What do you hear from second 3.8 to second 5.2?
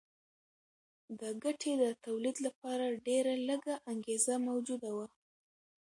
انګېزه موجوده وه